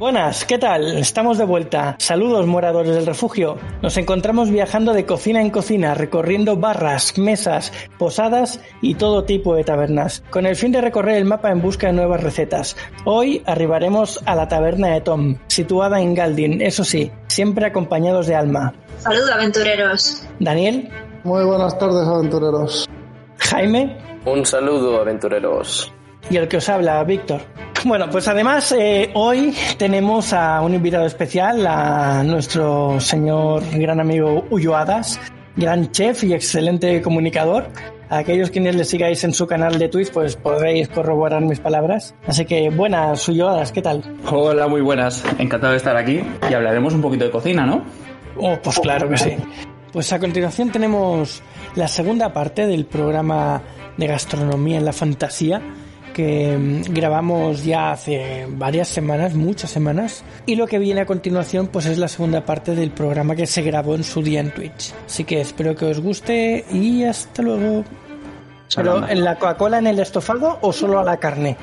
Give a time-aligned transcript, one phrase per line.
[0.00, 0.96] Buenas, ¿qué tal?
[0.96, 1.94] Estamos de vuelta.
[1.98, 3.58] Saludos, moradores del refugio.
[3.82, 9.62] Nos encontramos viajando de cocina en cocina, recorriendo barras, mesas, posadas y todo tipo de
[9.62, 12.78] tabernas, con el fin de recorrer el mapa en busca de nuevas recetas.
[13.04, 18.36] Hoy arribaremos a la taberna de Tom, situada en Galdin, eso sí, siempre acompañados de
[18.36, 18.72] Alma.
[19.00, 20.26] Saludos, aventureros.
[20.38, 20.88] Daniel.
[21.24, 22.88] Muy buenas tardes, aventureros.
[23.36, 23.98] Jaime.
[24.24, 25.92] Un saludo, aventureros.
[26.28, 27.40] Y el que os habla, Víctor.
[27.84, 34.44] Bueno, pues además eh, hoy tenemos a un invitado especial, a nuestro señor gran amigo
[34.50, 35.18] Ulloadas,
[35.56, 37.68] gran chef y excelente comunicador.
[38.10, 42.14] A aquellos quienes le sigáis en su canal de Twitch, pues podréis corroborar mis palabras.
[42.26, 44.02] Así que buenas, Ulloadas, ¿qué tal?
[44.30, 45.24] Hola, muy buenas.
[45.38, 47.82] Encantado de estar aquí y hablaremos un poquito de cocina, ¿no?
[48.36, 49.36] Oh, pues claro que sí.
[49.92, 51.42] Pues a continuación tenemos
[51.76, 53.62] la segunda parte del programa
[53.96, 55.62] de gastronomía en la fantasía
[56.12, 61.68] que mm, grabamos ya hace varias semanas, muchas semanas, y lo que viene a continuación
[61.68, 64.92] pues es la segunda parte del programa que se grabó en su día en Twitch.
[65.06, 67.84] Así que espero que os guste y hasta luego.
[68.74, 71.56] ¿Pero en la Coca-Cola en el estofado o solo a la carne?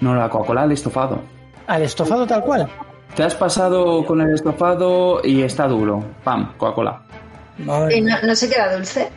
[0.00, 1.20] No, la Coca-Cola al estofado.
[1.66, 2.68] ¿Al estofado tal cual?
[3.14, 6.02] Te has pasado con el estofado y está duro.
[6.24, 7.02] Pam, Coca-Cola.
[7.94, 9.08] ¿Y no, no se queda dulce?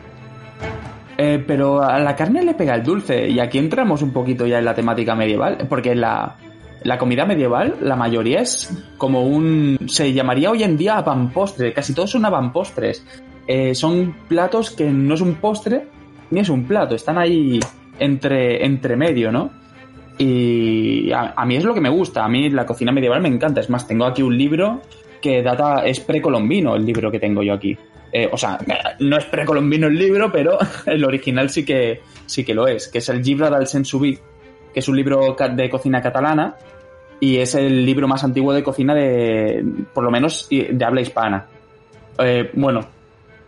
[1.20, 4.60] Eh, pero a la carne le pega el dulce y aquí entramos un poquito ya
[4.60, 6.36] en la temática medieval, porque la,
[6.84, 9.78] la comida medieval, la mayoría es como un...
[9.88, 13.04] se llamaría hoy en día postre, casi todos son pan postres.
[13.48, 15.88] Eh, son platos que no es un postre
[16.30, 17.58] ni es un plato, están ahí
[17.98, 19.50] entre, entre medio, ¿no?
[20.18, 23.28] Y a, a mí es lo que me gusta, a mí la cocina medieval me
[23.28, 24.82] encanta, es más, tengo aquí un libro
[25.20, 27.76] que data, es precolombino el libro que tengo yo aquí.
[28.12, 28.58] Eh, o sea,
[29.00, 32.98] no es precolombino el libro, pero el original sí que, sí que lo es, que
[32.98, 34.18] es el Llibre del Sensubí,
[34.72, 36.56] que es un libro de cocina catalana
[37.20, 41.46] y es el libro más antiguo de cocina de, por lo menos, de habla hispana.
[42.18, 42.80] Eh, bueno,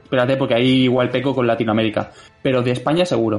[0.03, 2.13] espérate, porque ahí igual peco con Latinoamérica,
[2.43, 3.39] pero de España seguro,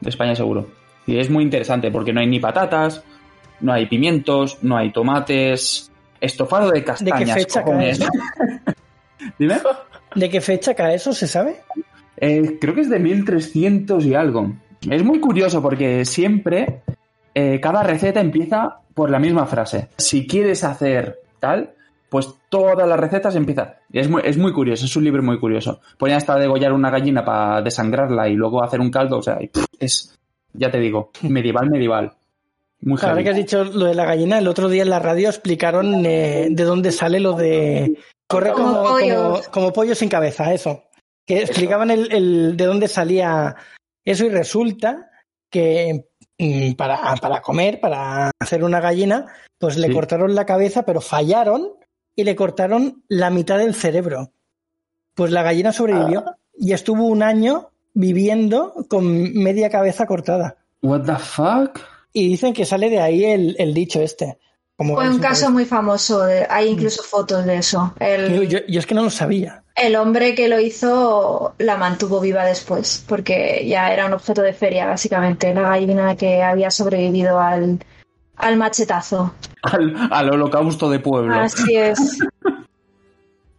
[0.00, 0.66] de España seguro.
[1.06, 3.02] Y es muy interesante porque no hay ni patatas,
[3.60, 7.34] no hay pimientos, no hay tomates, estofado de ¿De qué castañas.
[7.34, 7.64] fecha?
[9.38, 9.56] Dime.
[10.14, 11.12] ¿De qué fecha cae eso?
[11.12, 11.56] ¿Se sabe?
[12.16, 14.52] Eh, creo que es de 1300 y algo.
[14.88, 16.82] Es muy curioso porque siempre
[17.34, 19.88] eh, cada receta empieza por la misma frase.
[19.96, 21.74] Si quieres hacer tal,
[22.08, 23.74] pues todas las recetas empiezan.
[23.92, 25.80] Es muy, es muy curioso, es un libro muy curioso.
[25.96, 29.18] Ponen hasta degollar una gallina para desangrarla y luego hacer un caldo.
[29.18, 30.18] O sea, y, es,
[30.52, 32.12] ya te digo, medieval, medieval.
[32.82, 35.28] Muy Ahora que has dicho lo de la gallina, el otro día en la radio
[35.28, 37.98] explicaron eh, de dónde sale lo de
[38.30, 39.16] correr Como como, pollos.
[39.16, 40.84] como, como pollo sin cabeza, eso.
[41.26, 43.56] Que explicaban el, el de dónde salía
[44.04, 45.10] eso y resulta
[45.50, 46.06] que
[46.38, 49.26] mm, para, para comer, para hacer una gallina,
[49.58, 49.92] pues le Sí.
[49.94, 51.72] cortaron la cabeza, pero fallaron
[52.16, 54.32] y le cortaron la mitad del cerebro.
[55.14, 56.24] Pues la gallina sobrevivió
[56.56, 60.56] y estuvo un año viviendo con media cabeza cortada.
[60.82, 61.80] What the fuck?
[62.12, 64.38] Y dicen que sale de ahí el, el dicho este.
[64.80, 65.50] Como Fue un caso cabeza.
[65.50, 67.92] muy famoso, de- hay incluso fotos de eso.
[68.00, 69.62] Yo, El, yo- yo es que no lo sabía.
[69.76, 74.54] el hombre que lo hizo la mantuvo viva después, porque ya era un objeto de
[74.54, 77.78] feria, básicamente, la gallina que había sobrevivido al,
[78.36, 79.34] al machetazo.
[79.64, 81.34] Al, al holocausto de pueblo.
[81.38, 82.18] Así es,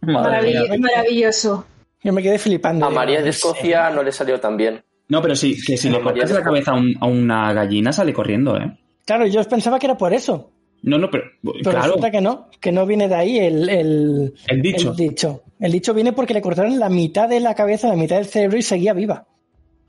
[0.00, 1.64] maravilloso.
[2.02, 2.84] Yo me quedé flipando.
[2.86, 3.28] A María de.
[3.30, 4.82] Escocia no le salió tan bien.
[5.08, 8.12] No, pero sí, que si le cortas la cabeza a, un- a una gallina sale
[8.12, 8.76] corriendo, ¿eh?
[9.04, 10.50] Claro, yo pensaba que era por eso.
[10.82, 14.34] No, no, pero, Pero claro, resulta que no, que no viene de ahí el, el,
[14.48, 14.90] el dicho.
[14.90, 15.42] el dicho.
[15.60, 18.58] El dicho viene porque le cortaron la mitad de la cabeza, la mitad del cerebro
[18.58, 19.24] y seguía viva.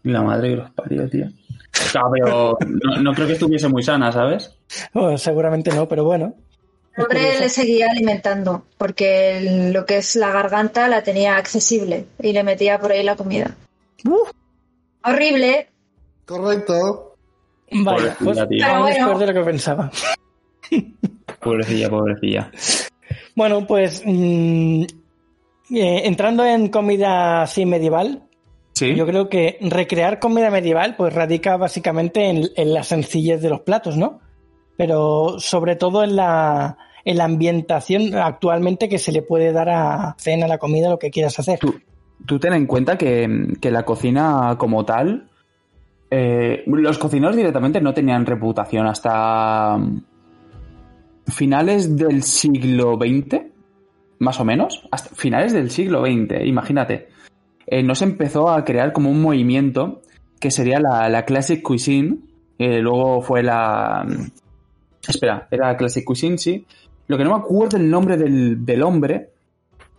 [0.04, 1.26] La madre que los parió, tío.
[1.92, 4.56] Claro, pero no, no creo que estuviese muy sana, ¿sabes?
[4.94, 6.36] Oh, seguramente no, pero bueno.
[6.96, 12.06] El hombre le seguía alimentando, porque el- lo que es la garganta la tenía accesible
[12.22, 13.56] y le metía por ahí la comida.
[14.06, 14.30] Uf,
[15.04, 15.70] Horrible,
[16.26, 17.16] Correcto.
[17.84, 19.18] Pobrecilla, pues Pero bueno.
[19.20, 19.92] de lo que pensaba.
[21.42, 22.52] Pobrecilla, pobrecilla.
[23.36, 24.84] Bueno, pues mm,
[25.72, 28.24] eh, entrando en comida así medieval,
[28.74, 28.96] ¿Sí?
[28.96, 33.62] Yo creo que recrear comida medieval pues radica básicamente en, en la sencillez de los
[33.62, 34.20] platos, ¿no?
[34.78, 40.16] Pero sobre todo en la, en la ambientación actualmente que se le puede dar a
[40.18, 41.60] cena, a la comida, lo que quieras hacer.
[41.60, 41.76] Tú,
[42.26, 45.30] tú ten en cuenta que, que la cocina como tal,
[46.10, 49.78] eh, los cocineros directamente no tenían reputación hasta
[51.28, 53.42] finales del siglo XX,
[54.20, 57.10] más o menos, hasta finales del siglo XX, imagínate.
[57.66, 60.02] Eh, no se empezó a crear como un movimiento
[60.40, 62.18] que sería la, la Classic Cuisine,
[62.58, 64.06] eh, luego fue la...
[64.08, 66.66] mm, Espera, era Classic Cuisine, sí.
[67.08, 69.30] Lo que no me acuerdo el nombre del, del hombre,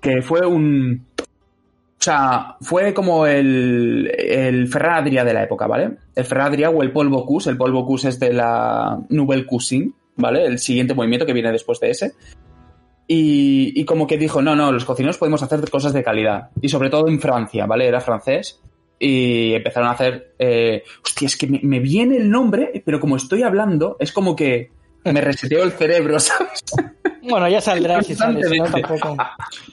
[0.00, 1.06] que fue un...
[1.18, 5.96] O sea, fue como el, el Ferran Adrià de la época, ¿vale?
[6.14, 7.50] El Ferran Adrià o el Paul Bocuse.
[7.50, 10.44] El Paul Bocuse es de la Nouvelle Cuisine, ¿vale?
[10.46, 12.12] El siguiente movimiento que viene después de ese.
[13.06, 16.50] Y, y como que dijo, no, no, los cocineros podemos hacer cosas de calidad.
[16.60, 17.86] Y sobre todo en Francia, ¿vale?
[17.86, 18.60] Era francés.
[18.98, 20.34] Y empezaron a hacer...
[20.38, 24.34] Eh, hostia, es que me, me viene el nombre, pero como estoy hablando, es como
[24.34, 24.70] que
[25.12, 26.62] me reseteo el cerebro, ¿sabes?
[27.28, 29.16] Bueno, ya saldrá si no tampoco.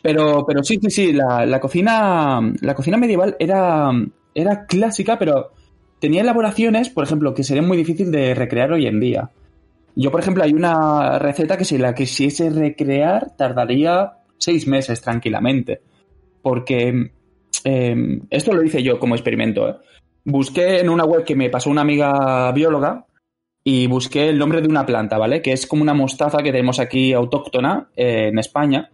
[0.02, 3.92] Pero, pero sí, sí, sí, la, la cocina, la cocina medieval era,
[4.34, 5.52] era clásica, pero
[6.00, 9.30] tenía elaboraciones, por ejemplo, que serían muy difícil de recrear hoy en día.
[9.96, 15.82] Yo, por ejemplo, hay una receta que si la quisiese recrear tardaría seis meses tranquilamente.
[16.42, 17.12] Porque
[17.64, 19.70] eh, esto lo hice yo como experimento.
[19.70, 19.76] ¿eh?
[20.24, 23.06] Busqué en una web que me pasó una amiga bióloga
[23.64, 25.42] y busqué el nombre de una planta, ¿vale?
[25.42, 28.90] Que es como una mostaza que tenemos aquí autóctona eh, en España.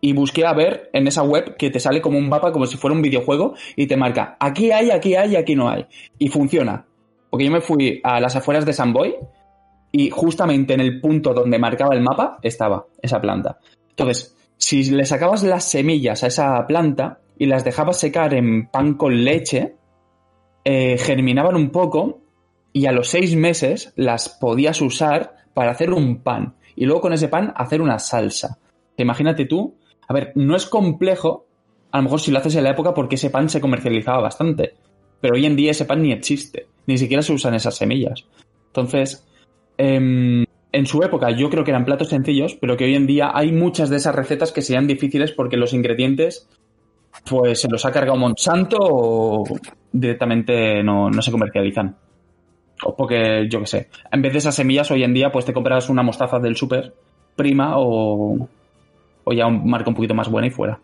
[0.00, 2.76] Y busqué a ver en esa web que te sale como un mapa, como si
[2.76, 5.86] fuera un videojuego, y te marca aquí hay, aquí hay, aquí no hay.
[6.18, 6.86] Y funciona.
[7.30, 9.14] Porque yo me fui a las afueras de San Boy
[9.96, 13.60] y justamente en el punto donde marcaba el mapa estaba esa planta.
[13.90, 18.94] Entonces, si le sacabas las semillas a esa planta y las dejabas secar en pan
[18.94, 19.76] con leche,
[20.64, 22.22] eh, germinaban un poco
[22.72, 27.12] y a los seis meses las podías usar para hacer un pan y luego con
[27.12, 28.58] ese pan hacer una salsa.
[28.96, 29.76] Imagínate tú,
[30.08, 31.46] a ver, no es complejo,
[31.92, 34.74] a lo mejor si lo haces en la época porque ese pan se comercializaba bastante,
[35.20, 38.24] pero hoy en día ese pan ni existe, ni siquiera se usan esas semillas.
[38.66, 39.24] Entonces,
[39.78, 43.30] em, en su época yo creo que eran platos sencillos, pero que hoy en día
[43.32, 46.48] hay muchas de esas recetas que serían difíciles porque los ingredientes
[47.28, 49.44] pues se los ha cargado Monsanto o
[49.92, 51.96] directamente no, no se comercializan.
[52.82, 55.52] O porque, yo qué sé, en vez de esas semillas hoy en día pues te
[55.52, 56.92] compras una mostaza del súper
[57.36, 58.48] prima o,
[59.22, 60.78] o ya un marca un poquito más buena y fuera.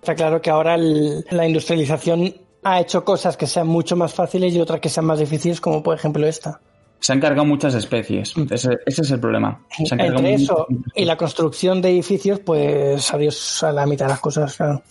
[0.00, 4.60] Está claro que ahora la industrialización ha hecho cosas que sean mucho más fáciles y
[4.60, 6.60] otras que sean más difíciles, como por ejemplo esta.
[7.00, 8.34] Se han cargado muchas especies.
[8.50, 9.64] Ese, ese es el problema.
[9.84, 14.04] Se han Entre muchas- eso y la construcción de edificios, pues adiós a la mitad
[14.06, 14.82] de las cosas, claro.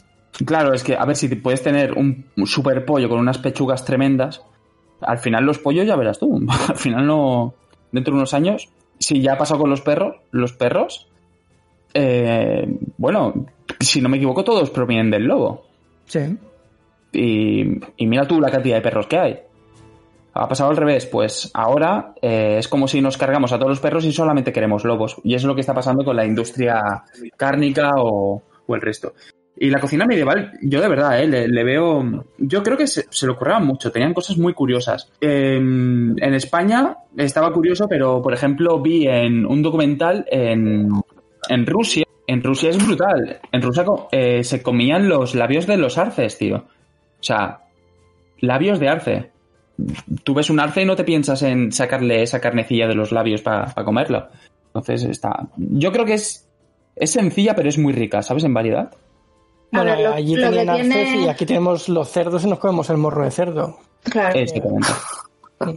[0.46, 3.86] Claro, es que a ver si puedes tener un, un super pollo con unas pechugas
[3.86, 4.42] tremendas.
[5.02, 6.40] Al final los pollos ya verás tú.
[6.68, 7.54] Al final no.
[7.92, 8.70] Dentro de unos años,
[9.00, 11.08] si ya ha pasado con los perros, los perros.
[11.94, 12.68] eh,
[12.98, 13.46] bueno,
[13.80, 15.66] si no me equivoco, todos provienen del lobo.
[16.06, 16.38] Sí.
[17.12, 19.40] Y, y mira tú la cantidad de perros que hay.
[20.34, 23.80] Ha pasado al revés, pues ahora eh, es como si nos cargamos a todos los
[23.80, 25.18] perros y solamente queremos lobos.
[25.24, 27.04] Y es lo que está pasando con la industria
[27.36, 29.14] cárnica o, el resto.
[29.58, 32.24] Y la cocina medieval, yo de verdad, eh, le, le veo.
[32.38, 35.12] Yo creo que se, se lo curraban mucho, tenían cosas muy curiosas.
[35.20, 40.90] En, España estaba curioso, pero por ejemplo vi en un documental en,
[41.66, 42.06] Rusia.
[42.28, 43.42] En Rusia es brutal.
[43.52, 46.58] En Rusia eh, se comían los labios de los arces, tío.
[46.58, 47.62] O sea,
[48.40, 49.32] labios de arce.
[50.24, 53.42] Tú ves un arce y no te piensas en sacarle esa carnecilla de los labios
[53.42, 54.28] para comerlo.
[54.68, 55.48] Entonces está.
[55.58, 56.46] Yo creo que es.
[56.96, 58.44] Es sencilla, pero es muy rica, ¿sabes?
[58.44, 58.92] En variedad.
[59.72, 62.60] Bueno, ver, lo- allí lo tenían arces tiene- y aquí tenemos los cerdos y nos
[62.60, 63.80] comemos el morro de cerdo.
[64.04, 64.38] Claro.
[64.40, 64.88] Exactamente.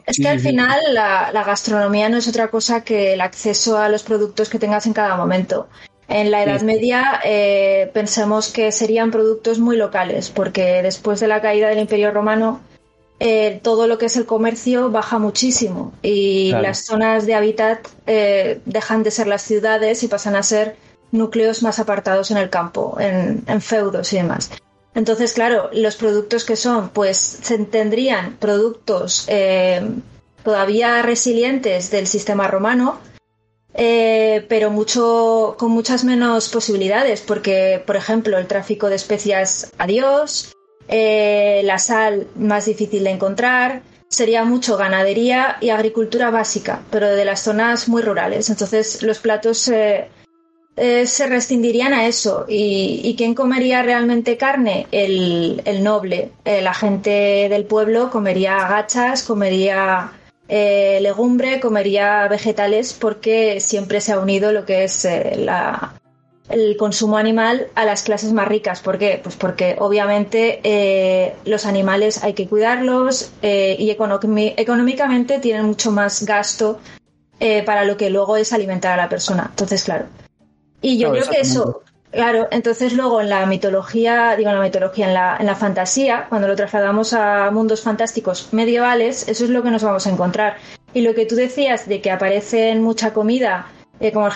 [0.06, 3.88] Es que al final la, la gastronomía no es otra cosa que el acceso a
[3.88, 5.67] los productos que tengas en cada momento.
[6.06, 6.65] En la Edad Sí.
[6.67, 12.12] Media eh, pensamos que serían productos muy locales, porque después de la caída del Imperio
[12.12, 12.60] Romano
[13.24, 16.62] eh, todo lo que es el comercio baja muchísimo y Claro.
[16.64, 20.74] las zonas de hábitat eh, dejan de ser las ciudades y pasan a ser
[21.12, 24.50] núcleos más apartados en el campo, en, en feudos y demás.
[24.96, 29.81] Entonces, claro, los productos que son, pues se tendrían productos eh,
[30.43, 32.98] todavía resilientes del sistema romano,
[33.74, 40.52] eh, pero mucho con muchas menos posibilidades, porque, por ejemplo, el tráfico de especias, adiós,
[40.89, 47.24] eh, la sal más difícil de encontrar, sería mucho ganadería y agricultura básica, pero de
[47.24, 48.51] las zonas muy rurales.
[48.51, 50.08] Entonces, los platos eh,
[50.77, 52.44] eh, se restringirían a eso.
[52.48, 54.86] ¿Y, quién comería realmente carne?
[54.93, 56.32] El, noble.
[56.44, 60.12] La gente del pueblo comería gachas, comería
[60.48, 65.94] legumbre, comería vegetales, porque siempre se ha unido lo que es la,
[66.49, 68.81] el consumo animal a las clases más ricas.
[68.81, 69.20] ¿Por qué?
[69.22, 76.25] Pues porque obviamente eh, los animales hay que cuidarlos eh, y económicamente tienen mucho más
[76.25, 76.81] gasto
[77.41, 79.46] eh, para lo que luego es alimentar a la persona.
[79.51, 80.06] Entonces, claro.
[80.81, 84.63] Y yo Claro, creo que eso, claro, entonces luego en la mitología, digo en la
[84.63, 89.51] mitología, en la, en la fantasía, cuando lo trasladamos a mundos fantásticos medievales, eso es
[89.51, 90.56] lo que nos vamos a encontrar.
[90.93, 93.67] Y lo que tú decías de que aparece en mucha comida
[94.03, 94.29] eh, como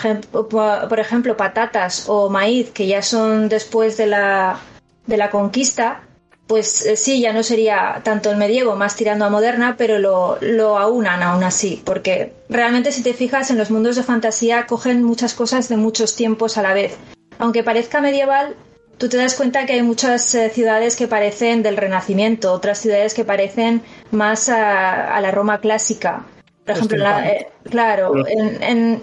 [0.89, 4.59] por ejemplo patatas o maíz, que ya son después de la,
[5.05, 6.01] de la conquista,
[6.47, 10.37] pues eh, sí, ya no sería tanto el medievo, más tirando a moderna, pero lo,
[10.41, 15.03] lo aunan aún así, porque realmente si te fijas en los mundos de fantasía cogen
[15.03, 16.97] muchas cosas de muchos tiempos a la vez.
[17.37, 18.55] Aunque parezca medieval,
[18.97, 23.13] tú te das cuenta que hay muchas eh, ciudades que parecen del Renacimiento, otras ciudades
[23.13, 23.81] que parecen
[24.11, 26.25] más a, la Roma clásica.
[26.67, 28.13] Por ejemplo, eh, claro,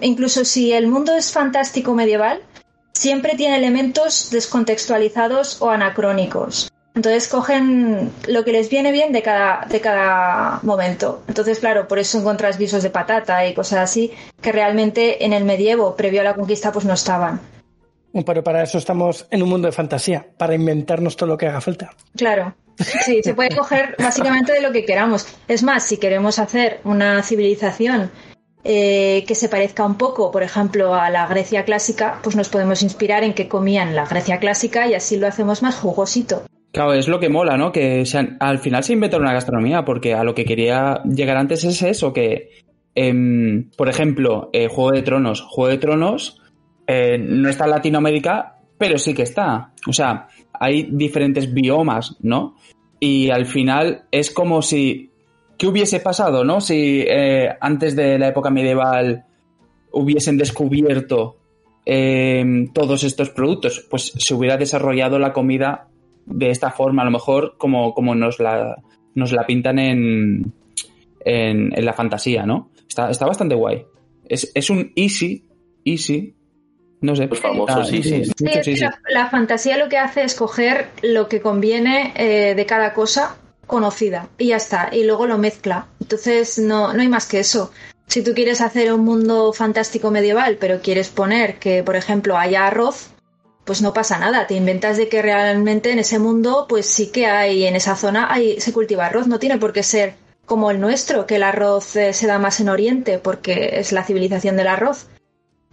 [0.01, 2.41] incluso si el mundo es fantástico medieval,
[2.93, 6.71] siempre tiene elementos descontextualizados o anacrónicos.
[6.93, 11.23] Entonces cogen lo que les viene bien de cada, de cada momento.
[11.27, 15.43] Entonces, claro, por eso encuentras visos de patata y cosas así que realmente en el
[15.43, 17.41] medievo, previo a la conquista, pues no estaban.
[18.13, 21.61] Pero para eso estamos en un mundo de fantasía, para inventarnos todo lo que haga
[21.61, 21.91] falta.
[22.15, 22.55] Claro.
[22.77, 25.27] Sí, se puede coger básicamente de lo que queramos.
[25.47, 28.11] Es más, si queremos hacer una civilización
[28.63, 32.81] eh, que se parezca un poco, por ejemplo, a la Grecia clásica, pues nos podemos
[32.81, 36.43] inspirar en que comían la Grecia clásica y así lo hacemos más jugosito.
[36.71, 37.71] Claro, es lo que mola, ¿no?
[37.71, 38.03] Que
[38.39, 42.11] al final se inventó una gastronomía, porque a lo que quería llegar antes es eso,
[42.11, 42.49] que,
[42.95, 45.41] em, por ejemplo, eh, Juego de Tronos.
[45.41, 46.41] Juego de Tronos
[46.87, 49.71] eh, no está en Latinoamérica, pero sí que está.
[49.87, 50.27] O sea,
[50.59, 52.55] hay diferentes biomas, ¿no?
[52.99, 55.11] Y al final es como si...
[55.57, 56.59] ¿Qué hubiese pasado, no?
[56.59, 59.25] Si eh, antes de la época medieval
[59.91, 61.37] hubiesen descubierto
[61.85, 65.87] em, todos estos productos, pues se hubiera desarrollado la comida
[66.25, 68.81] de esta forma, a lo mejor como, como nos, la,
[69.13, 70.53] nos la pintan en,
[71.21, 72.71] en, la fantasía, ¿no?
[72.87, 73.85] Está, está bastante guay.
[74.27, 75.45] Es, es un easy,
[75.85, 76.34] easy,
[77.05, 77.27] no sé.
[77.27, 77.91] Los famosos
[79.09, 84.27] La, fantasía lo que hace es coger lo que conviene eh, de cada cosa conocida
[84.37, 85.87] y ya está, y luego lo mezcla.
[85.99, 87.71] Entonces no, no hay más que eso.
[88.07, 92.67] Si tú quieres hacer un mundo fantástico medieval, pero quieres poner que, por ejemplo, haya
[92.67, 93.09] arroz,
[93.65, 94.47] pues no pasa nada.
[94.47, 98.31] Te inventas de que realmente en ese mundo, pues sí que hay, en esa zona
[98.31, 99.27] hay, se cultiva arroz.
[99.27, 100.13] No tiene por qué ser
[100.45, 104.03] como el nuestro, que el arroz eh, se da más en Oriente, porque es la
[104.03, 105.07] civilización del arroz.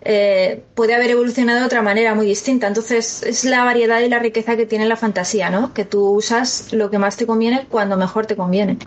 [0.04, 2.66] Eh, puede haber evolucionado de otra manera muy distinta.
[2.66, 5.72] Entonces, es la variedad y la riqueza que tiene la fantasía, ¿no?
[5.72, 8.78] Que tú usas lo que más te conviene cuando mejor te conviene.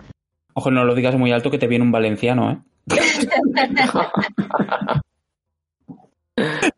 [0.53, 2.57] Ojo, no lo digas muy alto que te viene un valenciano, ¿eh?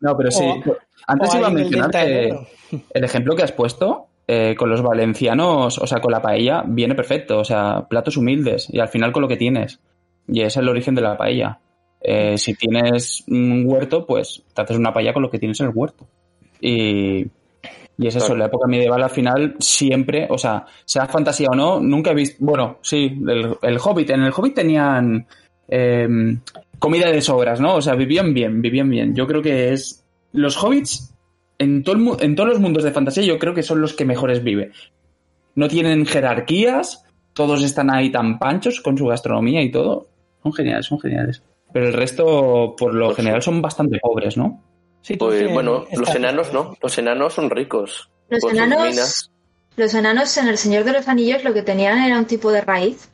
[0.00, 0.44] no, pero sí.
[1.06, 2.32] Antes iba a mencionar que
[2.94, 6.94] el ejemplo que has puesto eh, con los valencianos, o sea, con la paella, viene
[6.94, 7.38] perfecto.
[7.38, 9.80] O sea, platos humildes y al final con lo que tienes.
[10.26, 11.60] Y es el origen de la paella.
[12.00, 15.66] Eh, si tienes un huerto, pues te haces una paella con lo que tienes en
[15.66, 16.06] el huerto.
[16.60, 17.26] Y,
[18.00, 21.56] y es eso, en la época medieval al final siempre, o sea, sea fantasía o
[21.56, 22.36] no, nunca he visto.
[22.44, 24.10] Bueno, sí, el, Hobbit.
[24.10, 25.26] En el Hobbit tenían
[25.66, 26.40] em,
[26.78, 27.74] comida de sobras, ¿no?
[27.74, 29.14] O sea, vivían bien, vivían bien.
[29.14, 31.12] Yo creo que es los hobbits,
[31.58, 34.44] en, todo en todos los mundos de fantasía, yo creo que son los que mejores
[34.44, 34.72] viven.
[35.56, 40.06] No tienen jerarquías, todos están ahí tan panchos con su gastronomía y todo.
[40.42, 41.42] Son geniales, son geniales.
[41.72, 44.62] Pero el resto, por lo general, son bastante pobres, ¿no?
[45.02, 46.76] Sí, pues, bueno, los enanos no.
[46.82, 48.10] Los enanos son ricos.
[48.28, 49.30] Los enanos,
[49.76, 52.60] los enanos en El Señor de los Anillos lo que tenían era un tipo de
[52.60, 53.08] raíz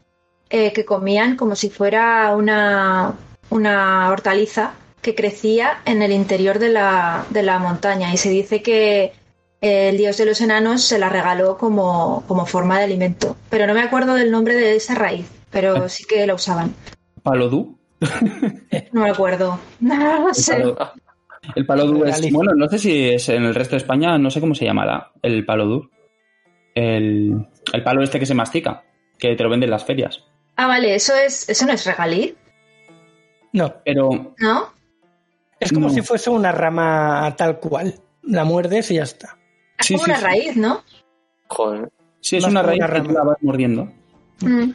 [0.50, 3.14] eh, que comían como si fuera una,
[3.50, 8.62] una hortaliza que crecía en el interior de la, de la montaña y se dice
[8.62, 9.12] que
[9.60, 13.36] el dios de los enanos se la regaló como, como forma de alimento.
[13.50, 16.74] Pero no me acuerdo del nombre de esa raíz, pero sí que la usaban.
[17.22, 17.78] ¿Palodú?
[18.92, 19.58] No me acuerdo.
[19.80, 20.64] No, sé.
[21.54, 22.32] El palodú es.
[22.32, 25.12] Bueno, no sé si es en el resto de España, no sé cómo se llamará
[25.22, 25.90] el palodú.
[26.74, 28.82] El, el palo este que se mastica,
[29.18, 30.24] que te lo venden en las ferias.
[30.56, 31.48] Ah, vale, eso es.
[31.48, 32.34] ¿Eso no es regalí?
[33.52, 33.74] No.
[33.84, 34.34] Pero.
[34.38, 34.72] ¿No?
[35.60, 37.94] Es como si fuese una rama tal cual.
[38.22, 39.36] La muerdes y ya está.
[39.78, 40.82] Es como una raíz, ¿no?
[41.48, 41.90] Joder.
[42.20, 43.88] Sí, es una raíz que la vas mordiendo.
[44.40, 44.70] Mm.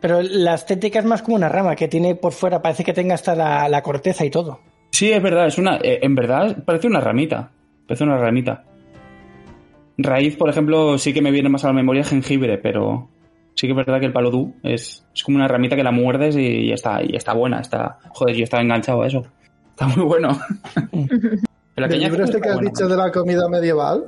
[0.00, 3.14] Pero la estética es más como una rama que tiene por fuera, parece que tenga
[3.14, 4.60] hasta la, corteza y todo.
[4.90, 5.76] Sí, es verdad, es una.
[5.76, 7.50] Eh, en verdad parece una ramita.
[7.86, 8.64] Parece una ramita.
[9.98, 13.08] Raíz, por ejemplo, sí que me viene más a la memoria jengibre, pero
[13.54, 16.36] sí que es verdad que el palo es, es como una ramita que la muerdes
[16.36, 17.60] y, está, y está buena.
[17.60, 19.24] Está, joder, yo estaba enganchado a eso.
[19.70, 20.38] Está muy bueno.
[21.76, 24.04] ¿Del libro este que has dicho de la comida medieval?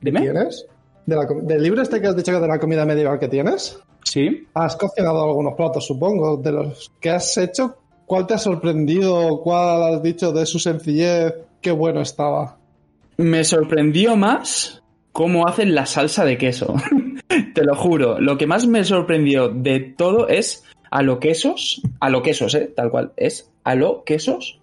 [0.00, 0.20] ¿Dime?
[0.20, 0.66] ¿Tienes?
[1.42, 3.78] ¿Del libro este que has dicho de la comida medieval que tienes?
[4.04, 4.46] Sí.
[4.54, 6.36] Has cocinado algunos platos, supongo.
[6.36, 7.76] De los que has hecho,
[8.06, 9.40] ¿cuál te ha sorprendido?
[9.42, 11.34] ¿Cuál has dicho de su sencillez?
[11.60, 12.56] Qué bueno estaba.
[13.16, 16.74] Me sorprendió más cómo hacen la salsa de queso.
[17.54, 18.20] Te lo juro.
[18.20, 22.72] Lo que más me sorprendió de todo es a lo quesos, a lo quesos, ¿eh?
[22.74, 23.12] Tal cual.
[23.16, 24.60] Es a lo quesos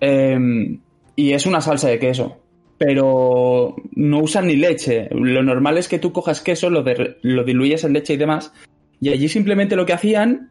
[0.00, 0.80] em,
[1.16, 2.38] y es una salsa de queso.
[2.78, 5.08] Pero no usan ni leche.
[5.12, 8.52] Lo normal es que tú cojas queso, lo, de- lo diluyes en leche y demás.
[9.00, 10.50] Y allí simplemente lo que hacían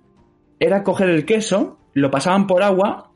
[0.60, 3.12] era coger el queso, lo pasaban por agua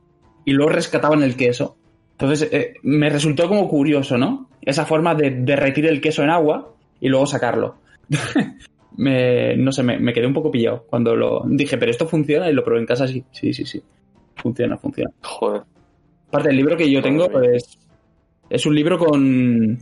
[0.45, 1.77] y luego rescataban el queso.
[2.11, 4.49] Entonces eh, me resultó como curioso, ¿no?
[4.61, 7.75] Esa forma de derretir el queso en agua y luego sacarlo.
[8.97, 12.49] me, no sé, me, me quedé un poco pillado cuando lo dije, pero esto funciona
[12.49, 13.81] y lo probé en casa, sí, sí, sí, sí.
[14.35, 15.11] Funciona, funciona.
[15.21, 15.61] Joder.
[16.27, 17.77] Aparte, el libro que yo tengo es,
[18.49, 19.77] es un libro con...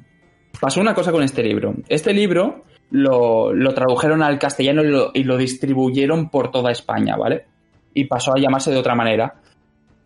[0.59, 1.75] Pasó una cosa con este libro.
[1.89, 7.45] Este libro lo, lo tradujeron al castellano y lo, distribuyeron por toda España, ¿vale?
[7.93, 9.35] Y pasó a llamarse de otra manera.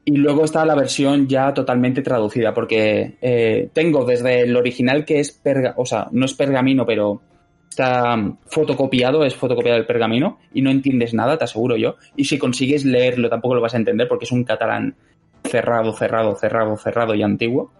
[0.05, 5.19] Y luego está la versión ya totalmente traducida, porque eh, tengo desde el original que
[5.19, 7.21] es perga, o sea, no es pergamino, pero
[7.69, 11.95] está fotocopiado, es fotocopiado el pergamino, y no entiendes nada, te aseguro yo.
[12.15, 14.95] Y si consigues leerlo tampoco lo vas a entender, porque es un catalán
[15.43, 17.71] cerrado, cerrado, cerrado, cerrado y antiguo.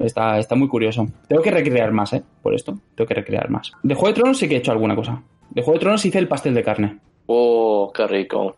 [0.00, 1.06] Está, está muy curioso.
[1.28, 2.22] Tengo que recrear más, ¿eh?
[2.42, 2.78] Por esto.
[2.94, 3.72] Tengo que recrear más.
[3.82, 5.22] De Juego de Tronos sí que he hecho alguna cosa.
[5.50, 6.98] De Juego de Tronos hice el pastel de carne.
[7.26, 8.56] Oh, qué rico.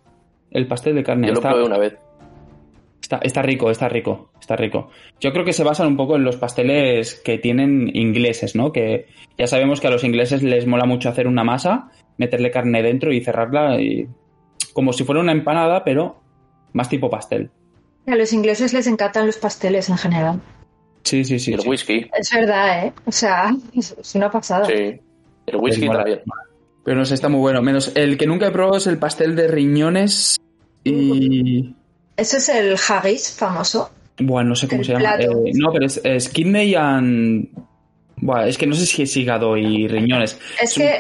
[0.51, 1.27] El pastel de carne.
[1.27, 1.99] Yo lo está, probé una vez.
[3.01, 4.91] está, está rico, está rico, está rico.
[5.21, 8.73] Yo creo que se basan un poco en los pasteles que tienen ingleses, ¿no?
[8.73, 9.07] Que
[9.37, 13.13] ya sabemos que a los ingleses les mola mucho hacer una masa, meterle carne dentro
[13.13, 14.07] y cerrarla y...
[14.73, 16.21] como si fuera una empanada, pero
[16.73, 17.51] más tipo pastel.
[18.07, 20.41] A los ingleses les encantan los pasteles en general.
[21.05, 21.53] Sí, sí, Y sí.
[21.53, 21.69] el sí.
[21.69, 22.11] whisky.
[22.19, 22.93] Es verdad, ¿eh?
[23.05, 24.67] O sea, es una pasada.
[24.67, 25.01] Sí.
[25.47, 26.01] El whisky mola.
[26.01, 26.21] también.
[26.85, 27.63] Pero no sé, está muy bueno.
[27.63, 30.41] Menos el que nunca he probado es el pastel de riñones
[30.85, 31.75] y...
[32.17, 33.91] Eso es el haggis famoso.
[34.19, 35.15] Bueno, no sé cómo El se llama.
[35.17, 37.49] Eh, no, pero es, es kidney and...
[38.17, 40.39] Buah, es que no sé si es hígado y riñones.
[40.61, 40.99] Es que,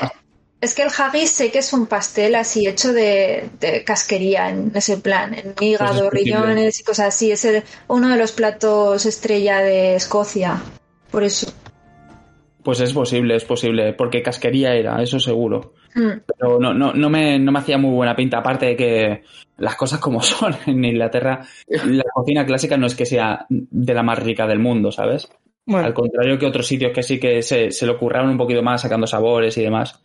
[0.62, 4.70] es que el haggis sé que es un pastel así hecho de, de casquería en
[4.74, 7.30] ese plan, en hígado, Pues riñones y cosas así.
[7.32, 10.62] Es el- uno de los platos estrella de Escocia.
[11.10, 11.52] Por eso.
[12.62, 13.92] Pues es posible, es posible.
[13.92, 15.74] Porque casquería era, eso seguro.
[15.96, 16.10] Mm.
[16.38, 18.38] Pero no, no, no, me, no me hacía muy buena pinta.
[18.38, 19.22] Aparte de que
[19.58, 24.04] las cosas como son en Inglaterra, la cocina clásica no es que sea de la
[24.04, 25.28] más rica del mundo, ¿sabes?
[25.66, 28.62] Bueno, Al contrario que otros sitios que sí que se, se lo curraron un poquito
[28.62, 30.00] más sacando sabores y demás.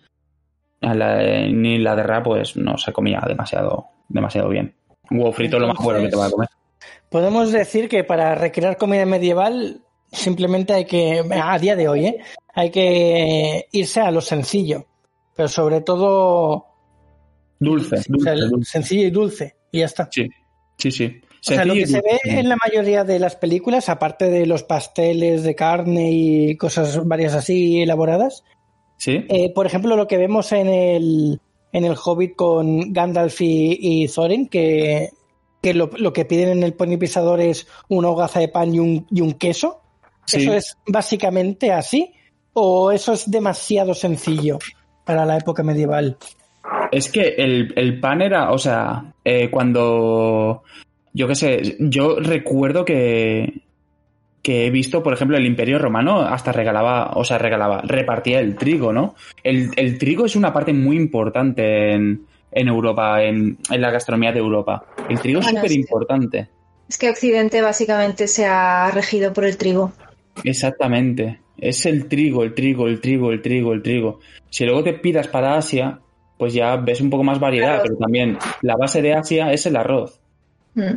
[0.82, 4.76] En la- en Inglaterra pues no se comía demasiado, demasiado bien.
[5.10, 6.50] Un huevo frito es lo más bueno que te va a comer.
[7.10, 12.18] podemos decir que para recrear comida medieval simplemente hay que, a día de hoy, ¿eh?
[12.54, 14.86] hay que irse a lo sencillo,
[15.36, 16.66] pero sobre todo
[17.60, 18.72] Dulce, o sea, dulce, dulce.
[18.72, 20.08] sencillo y dulce, y ya está.
[20.12, 20.28] Sí,
[20.78, 21.22] sí, sí.
[21.40, 24.64] O sea, lo que se ve en la mayoría de las películas, aparte de los
[24.64, 28.44] pasteles de carne y cosas varias así elaboradas,
[28.98, 31.40] Sí, eh, por ejemplo, lo que vemos en el,
[31.72, 35.10] en el Hobbit con Gandalf y, y Thorin, que,
[35.62, 38.80] que lo, lo que piden en el pony pisador es una hogaza de pan y
[38.80, 39.82] un, y un queso.
[40.26, 40.38] Sí.
[40.38, 42.12] ¿Eso es básicamente así?
[42.54, 44.58] ¿O eso es demasiado sencillo
[45.06, 46.18] para la época medieval?
[46.92, 50.64] Es que el, el pan era, o sea, eh, cuando,
[51.14, 53.62] yo qué sé, yo recuerdo que,
[54.48, 58.56] que he visto, por ejemplo, el Imperio Romano hasta regalaba, o sea, regalaba, repartía el
[58.56, 59.14] trigo, ¿no?
[59.44, 64.32] El, el trigo es una parte muy importante en, en Europa, en, en la gastronomía
[64.32, 64.86] de Europa.
[65.10, 66.48] El trigo es súper importante.
[66.88, 69.92] Es que Occidente básicamente se ha regido por el trigo.
[70.46, 71.42] Exactamente.
[71.58, 74.20] Es el trigo, el trigo, el trigo, el trigo, el trigo.
[74.50, 76.00] Si luego te pidas para Asia,
[76.38, 77.84] pues ya ves un poco más variedad, Claro.
[77.84, 80.22] pero también la base de Asia es el arroz.
[80.76, 80.94] Mm.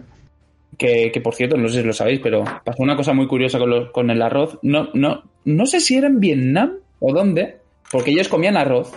[0.79, 3.89] Que, por cierto, no sé si lo sabéis, pero pasó una cosa muy curiosa con,
[3.93, 4.59] con el arroz.
[4.63, 7.59] No, no, no sé si era en Vietnam o dónde,
[7.91, 8.93] porque ellos comían arroz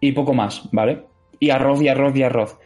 [0.00, 1.02] y poco más, ¿vale?
[1.38, 2.58] Y arroz y arroz y arroz.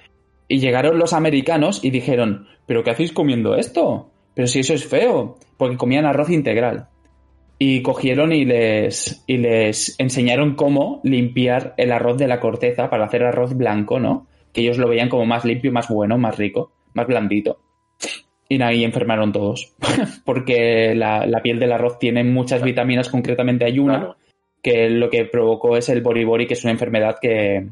[0.49, 4.11] Y llegaron los americanos y dijeron, ¿pero qué hacéis comiendo esto?
[4.35, 6.88] Pero si eso es feo, porque comían arroz integral.
[7.59, 13.05] Y cogieron y les, y les enseñaron cómo limpiar el arroz de la corteza para
[13.05, 14.27] hacer arroz blanco, ¿no?
[14.53, 17.61] Que ellos lo veían como más limpio, más bueno, más rico, más blandito.
[18.55, 19.73] Y ahí enfermaron todos.
[20.25, 24.17] Porque la, la piel del arroz tiene muchas vitaminas, concretamente hay una, Claro.
[24.62, 27.67] que lo que provocó es el boribori, que es una enfermedad que,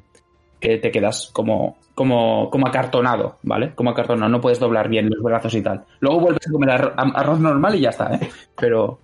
[0.60, 3.72] que te quedas como, como, como acartonado, ¿vale?
[3.74, 5.84] Como acartonado, no puedes doblar bien los brazos y tal.
[6.00, 8.20] Luego vuelves a comer am- arroz normal y ya está, ¿eh?
[8.58, 8.98] Pero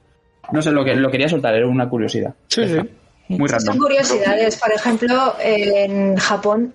[0.53, 2.35] no sé, lo que lo quería soltar, era una curiosidad.
[2.49, 2.79] Sí, sí.
[3.29, 3.79] Muy Son random.
[3.79, 4.57] curiosidades.
[4.59, 6.73] Por ejemplo, en Japón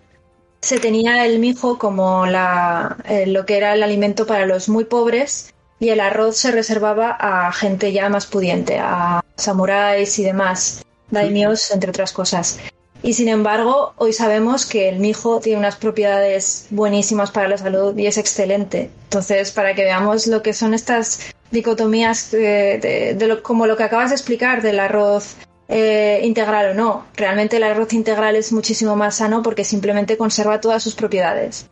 [0.63, 4.85] se tenía el mijo como la, eh, lo que era el alimento para los muy
[4.85, 10.85] pobres y el arroz se reservaba a gente ya más pudiente, a samuráis y demás,
[11.11, 12.59] daimios, entre otras cosas.
[13.01, 17.97] Y sin embargo, hoy sabemos que el mijo tiene unas propiedades buenísimas para la salud
[17.97, 18.89] y es excelente.
[19.03, 23.83] Entonces, para que veamos lo que son estas dicotomías eh, de, lo, como lo que
[23.83, 25.35] acabas de explicar del arroz
[25.67, 27.05] eh, integral o no.
[27.15, 31.69] Realmente el arroz integral es muchísimo más sano porque simplemente conserva todas sus propiedades.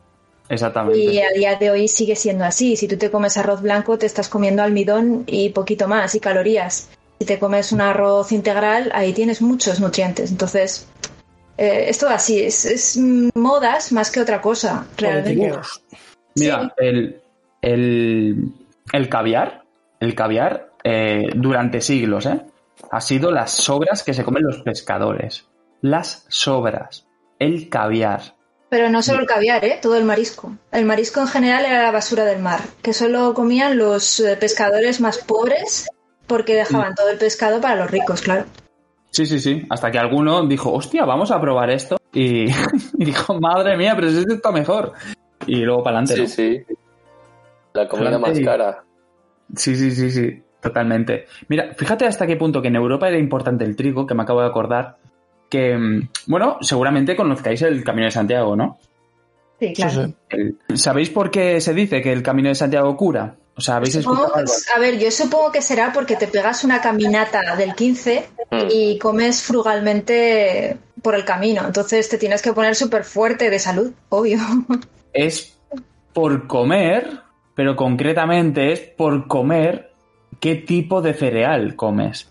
[0.49, 0.99] Exactamente.
[0.99, 2.75] Y a día de hoy sigue siendo así.
[2.75, 6.89] Si tú te comes arroz blanco, te estás comiendo almidón y poquito más, y calorías.
[7.19, 10.29] Si te comes un arroz integral, ahí tienes muchos nutrientes.
[10.31, 10.87] Entonces,
[11.57, 12.41] eh, es todo así.
[12.43, 12.97] Es,
[13.33, 15.53] modas más que otra cosa, realmente.
[16.35, 17.21] Mira, el,
[17.61, 19.63] el, caviar,
[19.99, 22.41] el caviar, eh, durante siglos, ¿eh?
[22.89, 25.47] Ha sido las sobras que se comen los pescadores.
[25.81, 27.07] Las sobras.
[27.39, 28.35] El caviar
[28.71, 29.79] pero no solo el caviar, ¿eh?
[29.81, 30.55] todo el marisco.
[30.71, 35.01] El marisco en general era la basura del mar, que solo comían los eh, pescadores
[35.01, 35.89] más pobres
[36.25, 38.45] porque dejaban todo el pescado para los ricos, claro.
[39.09, 39.65] Sí, sí, sí.
[39.69, 41.97] Hasta que alguno dijo, hostia, vamos a probar esto.
[42.13, 42.45] Y,
[42.93, 44.93] dijo, madre mía, pero esto está mejor.
[45.45, 46.27] Y luego para adelante.
[46.29, 46.75] Sí, sí.
[47.73, 48.85] La comida más cara.
[49.53, 50.41] Sí, sí, sí, sí.
[50.61, 51.25] Totalmente.
[51.47, 54.41] Mira, fíjate hasta qué punto que en Europa era importante el trigo, que me acabo
[54.41, 54.97] de acordar,
[55.49, 58.79] que, mm, bueno, seguramente conozcáis el Camino de Santiago, ¿no?
[59.59, 60.13] Sí, claro.
[60.73, 63.35] ¿Sabéis por qué se dice que el Camino de Santiago cura?
[63.55, 64.33] O sea, ¿habéis escuchado
[64.75, 68.57] A ver, yo supongo que será porque te pegas una caminata del 15 mm.
[68.71, 71.63] y comes frugalmente por el camino.
[71.65, 74.39] Entonces te tienes que poner súper fuerte de salud, obvio.
[75.13, 75.57] Es
[76.13, 77.19] por comer,
[77.53, 79.90] pero concretamente es por comer
[80.41, 82.29] qué tipo de cereal comes.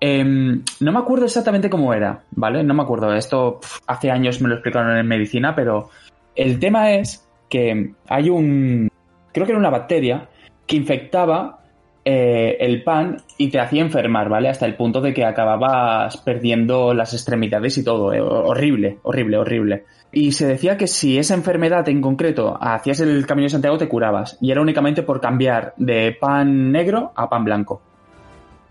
[0.00, 2.64] Em, no me acuerdo exactamente cómo era, ¿vale?
[2.64, 3.14] No me acuerdo.
[3.14, 5.90] Esto hace años me lo explicaron en medicina, pero
[6.34, 8.90] el tema es que hay un.
[9.32, 10.28] Creo que era una bacteria
[10.66, 11.63] que infectaba
[12.04, 14.48] eh, el pan y te hacía enfermar, ¿vale?
[14.48, 18.12] Hasta el punto de que acababas perdiendo las extremidades y todo.
[18.12, 19.84] Eh, horrible, horrible, horrible.
[20.12, 23.88] Y se decía que si esa enfermedad en concreto hacías el camino de Santiago te
[23.88, 24.36] curabas.
[24.40, 27.80] Y era únicamente por cambiar de pan negro a pan blanco.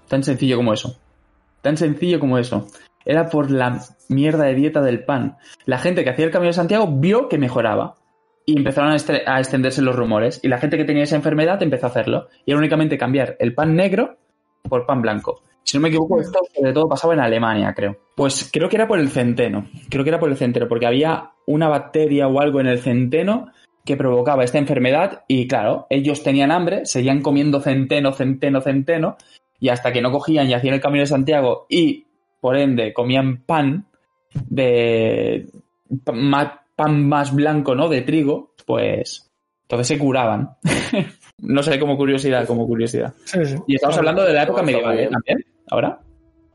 [0.08, 0.96] Tan sencillo como eso.
[1.62, 2.68] Tan sencillo como eso.
[3.06, 5.38] Era por la mierda de dieta del pan.
[5.66, 7.96] La gente que hacía el Camino de Santiago vio que mejoraba.
[8.46, 10.40] Y empezaron a, extenderse los rumores.
[10.44, 12.28] Y la gente que tenía esa enfermedad empezó a hacerlo.
[12.46, 14.18] Y era únicamente cambiar el pan negro
[14.62, 15.42] por pan blanco.
[15.64, 17.98] Si no me equivoco, esto sobre todo pasaba en Alemania, creo.
[18.16, 19.70] Pues creo que era por el centeno.
[19.90, 23.52] Creo que era por el centeno, porque había una bacteria o algo en el centeno
[23.86, 29.18] que provocaba esta enfermedad y claro, ellos tenían hambre, seguían comiendo centeno, centeno, centeno
[29.60, 32.06] y hasta que no cogían y hacían el camino de Santiago y
[32.40, 33.86] por ende comían pan
[34.30, 35.48] de
[36.76, 37.90] pan más blanco, ¿no?
[37.90, 39.32] De trigo, pues
[39.64, 40.58] entonces se curaban.
[41.40, 43.14] no sé, como curiosidad, como curiosidad.
[43.68, 45.10] Y estamos hablando de la época medieval ¿eh?
[45.12, 46.00] también, ahora.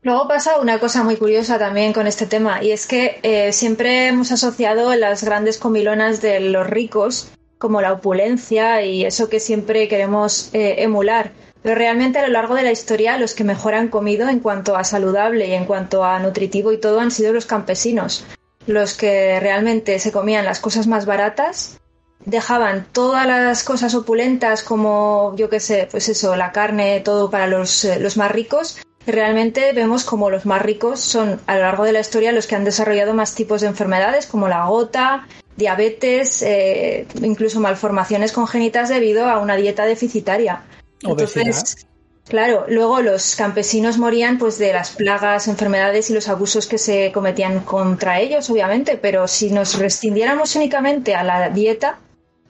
[0.01, 4.07] Luego pasa una cosa muy curiosa también con este tema, y es que eh, siempre
[4.07, 9.89] hemos asociado las grandes comilonas de los ricos como la opulencia y eso que siempre
[9.89, 11.31] queremos eh, emular.
[11.61, 14.77] Pero realmente a lo largo de la historia los que mejor han comido en cuanto
[14.77, 18.25] a saludable y en cuanto a nutritivo y todo han sido los campesinos.
[18.69, 21.79] Los que realmente se comían las cosas más baratas,
[22.23, 27.47] dejaban todas las cosas opulentas como, yo qué sé, pues eso, la carne, todo para
[27.47, 28.77] los, eh, los más ricos.
[29.07, 32.45] Y realmente vemos como los más ricos son a lo largo de la historia los
[32.45, 35.27] que han desarrollado más tipos de enfermedades como la gota,
[35.57, 40.61] diabetes, eh, incluso malformaciones congénitas debido a una dieta deficitaria.
[41.01, 41.87] Entonces,
[42.29, 47.11] claro, luego los campesinos morían pues de las plagas, enfermedades y los abusos que se
[47.11, 51.99] cometían contra ellos, obviamente, pero si nos restringiéramos únicamente a la dieta,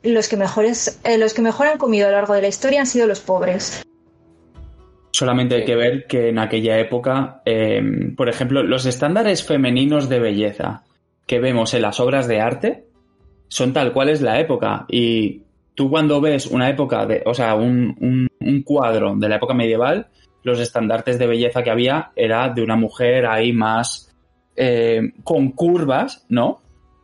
[0.04, 2.82] los que mejores, eh, los que mejor han comido a lo largo de la historia
[2.82, 3.84] han sido los pobres.
[5.12, 10.20] Solamente hay que ver que en aquella época, em, por ejemplo, los estándares femeninos de
[10.20, 10.84] belleza
[11.26, 12.86] que vemos en las obras de arte
[13.48, 14.86] son tal cual es la época.
[14.88, 15.42] Y
[15.80, 20.10] tú cuando ves una época de, o sea, un, un cuadro de la época medieval,
[20.44, 24.14] los estandartes de belleza que había era de una mujer ahí más
[24.58, 26.60] eh, con curvas, ¿no?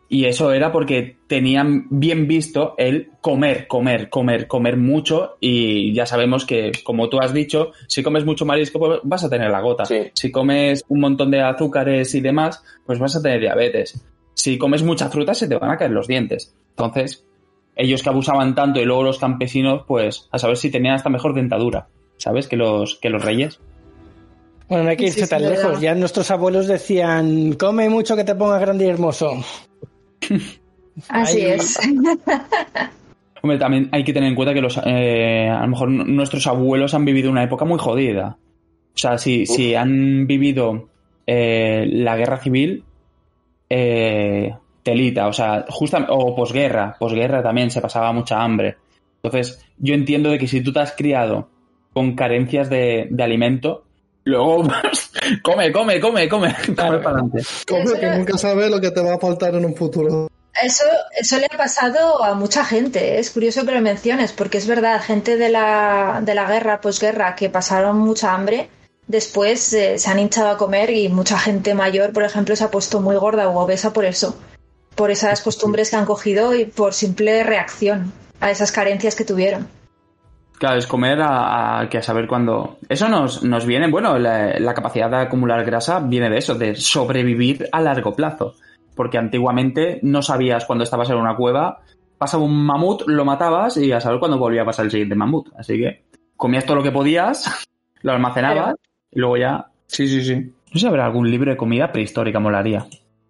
[0.10, 6.06] Y eso era porque tenían bien visto el comer, comer, comer, comer mucho y ya
[6.06, 9.62] sabemos que, como tú has dicho, si comes mucho marisco pues vas a tener la
[9.62, 9.86] gota.
[9.86, 14.06] Si comes un montón de azúcares y demás, pues vas a tener diabetes.
[14.34, 16.54] Si comes mucha fruta se te van a caer los dientes.
[16.72, 17.26] Entonces,
[17.76, 21.34] ellos que abusaban tanto y luego los campesinos, pues a saber si tenían hasta mejor
[21.34, 22.48] dentadura, ¿sabes?
[22.48, 23.60] Que los, que los reyes.
[24.68, 25.80] Bueno, no hay que irse tan lejos.
[25.80, 29.34] Ya nuestros abuelos decían, come mucho que te pongas grande y hermoso.
[31.10, 31.78] Así es.
[33.42, 36.96] Hombre, también hay que tener en cuenta que los, eh, a lo mejor nuestros abuelos
[36.96, 38.38] han vivido una época muy jodida.
[38.96, 40.90] O sea, si, si han vivido
[41.28, 42.84] eh, la guerra civil,
[43.70, 48.78] eh, telita, o sea, justa, o posguerra, posguerra también se pasaba mucha hambre.
[49.24, 51.50] Entonces, yo entiendo de que si tú te has criado
[51.92, 53.84] con carencias de, de alimento,
[54.26, 54.64] luego
[55.44, 57.42] come, come, come, come, come para adelante.
[57.68, 60.30] Come que nunca sabes lo que te va a faltar en un futuro.
[60.62, 60.86] Eso,
[61.20, 63.16] eso le ha pasado a mucha gente.
[63.16, 63.20] ¿eh?
[63.20, 67.36] Es curioso que lo menciones, porque es verdad, gente de la, de la guerra, posguerra,
[67.36, 68.70] que pasaron mucha hambre,
[69.08, 72.70] después eh, se han hinchado a comer y mucha gente mayor, por ejemplo, se ha
[72.70, 74.38] puesto muy gorda o obesa por eso,
[74.96, 79.68] por esas costumbres que han cogido y por simple reacción a esas carencias que tuvieron.
[80.58, 82.78] Claro, es comer a, a- que a saber cuándo.
[82.88, 86.76] Eso nos, nos viene, bueno, la, la capacidad de acumular grasa viene de eso, de
[86.76, 88.56] sobrevivir a largo plazo.
[88.96, 91.82] Porque antiguamente no sabías cuándo estabas en una cueva,
[92.18, 95.50] pasaba un mamut, lo matabas y a saber cuándo volvía a pasar el siguiente mamut.
[95.58, 96.06] Así que
[96.38, 97.66] comías todo lo que podías,
[98.02, 98.76] lo almacenabas
[99.12, 99.66] y luego ya.
[99.88, 100.36] Sí, sí, sí.
[100.36, 102.86] No sé si habrá algún libro de comida prehistórica, molaría.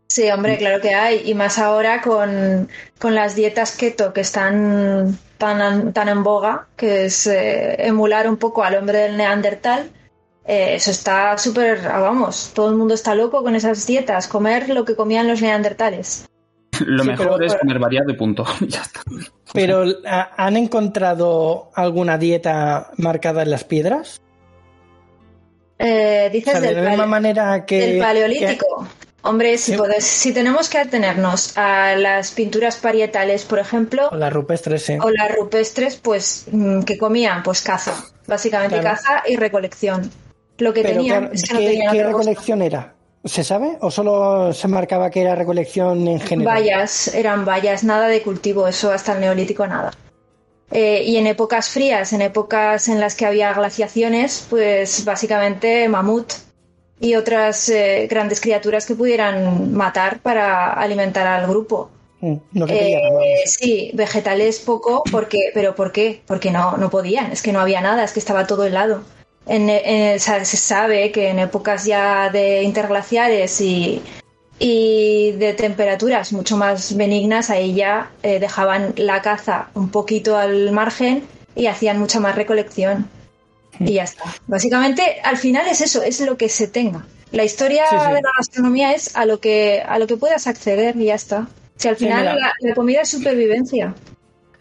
[0.08, 1.22] Sí, hombre, claro que hay.
[1.30, 7.06] Y más ahora con, con las dietas keto que están tan, tan en boga, que
[7.06, 9.90] es eh, emular un poco al hombre del Neandertal.
[10.46, 14.70] Eh, eso está súper, ah, vamos, todo el mundo está loco con esas dietas, comer
[14.70, 16.26] lo que comían los neandertales.
[16.86, 18.46] Lo Sí, mejor pero- es comer variado y punto.
[18.68, 19.02] ya está.
[19.54, 24.22] Pero ¿ha- ¿han encontrado alguna dieta marcada en las piedras?
[25.80, 27.80] Eh, O dices sea, de del, la misma manera que...
[27.80, 28.88] del paleolítico.
[29.26, 29.80] Hombre, si, Sí.
[30.00, 34.98] si tenemos que atenernos a las pinturas parietales, por ejemplo, o las rupestres, sí.
[35.02, 37.42] o las rupestres, pues, mm, que comían?
[37.42, 37.94] Pues caza.
[38.28, 38.96] Básicamente Claro.
[38.98, 40.12] caza y recolección.
[40.60, 42.94] Lo que Pero tenían claro, es que no ¿qué, tenían qué recolección era?
[43.24, 43.78] ¿Se sabe?
[43.82, 46.56] ¿O solo se marcaba que era recolección en general?
[46.58, 49.92] Vallas, eran vallas, nada de cultivo, eso hasta el neolítico nada.
[50.72, 56.34] Eh, y en épocas frías, en épocas en las que había glaciaciones, pues básicamente mamut
[57.00, 61.90] y otras eh, grandes criaturas que pudieran matar para alimentar al grupo.
[62.22, 66.22] Mm, No Eh, sí, vegetales poco, porque, pero ¿por qué?
[66.26, 69.04] Porque no, no podían, es que no había nada, es que estaba todo helado.
[69.48, 74.02] En, en- se sabe que en épocas ya de interglaciares y,
[74.58, 80.72] y de temperaturas mucho más benignas, ahí ya eh, dejaban la caza un poquito al
[80.72, 81.24] margen
[81.56, 83.08] y hacían mucha más recolección.
[83.80, 84.24] Y ya está.
[84.48, 87.06] Básicamente, al final es eso, es lo que se tenga.
[87.32, 88.08] La historia Sí, sí.
[88.14, 91.48] de la gastronomía es a lo que a lo que puedas acceder y ya está.
[91.76, 93.94] Si al final la, la comida es supervivencia.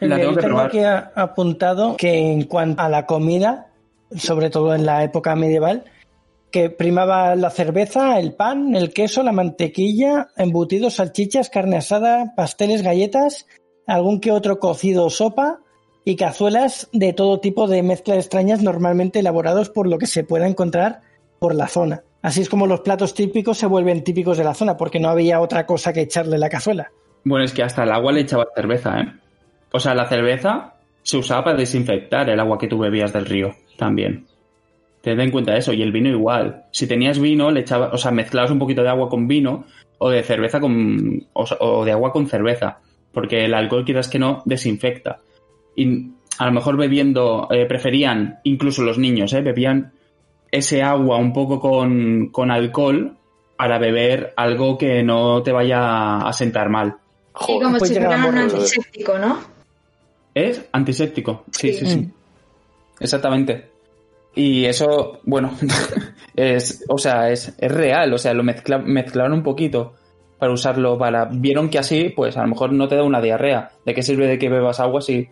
[0.00, 0.80] La tengo Yo que tengo aquí
[1.14, 3.68] apuntado que en cuanto a la comida,
[4.16, 5.84] sobre todo en la época medieval,
[6.50, 12.82] que primaba la cerveza, el pan, el queso, la mantequilla, embutidos, salchichas, carne asada, pasteles,
[12.82, 13.46] galletas,
[13.86, 15.60] algún que otro cocido o sopa
[16.04, 20.46] y cazuelas de todo tipo de mezclas extrañas normalmente elaborados por lo que se pueda
[20.46, 21.00] encontrar
[21.38, 22.02] por la zona.
[22.22, 25.40] Así es como los platos típicos se vuelven típicos de la zona porque no había
[25.40, 26.90] otra cosa que echarle la cazuela.
[27.24, 29.12] Bueno, es que hasta el agua le echaba cerveza, ¿eh?
[29.72, 33.54] O sea, la cerveza se usaba para desinfectar el agua que tú bebías del río
[33.76, 34.26] también.
[35.00, 35.72] Ten en cuenta eso.
[35.72, 36.64] Y el vino igual.
[36.70, 39.64] Si tenías vino, le echabas, o sea, mezclabas un poquito de agua con vino
[39.98, 42.78] o de cerveza con, o de agua con cerveza.
[43.12, 45.20] Porque el alcohol, quieras que no, desinfecta.
[45.76, 49.42] Y a lo mejor bebiendo, eh, preferían, incluso los niños, ¿eh?
[49.42, 49.92] Bebían
[50.50, 53.16] ese agua un poco con, con alcohol
[53.56, 56.96] para beber algo que no te vaya a sentar mal.
[57.48, 59.38] Y como pues si fuera un antiséptico, ¿no?
[60.34, 61.44] Es antiséptico.
[61.52, 61.86] Sí, sí, Sí.
[61.92, 61.98] sí.
[62.00, 62.12] Mm.
[63.00, 63.70] Exactamente.
[64.36, 65.52] Y eso, bueno,
[66.36, 68.12] es, o sea, es, es real.
[68.12, 69.94] O sea, lo mezcla- mezclaron un poquito
[70.38, 71.26] para usarlo para.
[71.26, 73.70] Vieron que así, pues a lo mejor no te da una diarrea.
[73.84, 75.28] ¿De qué sirve de que bebas agua si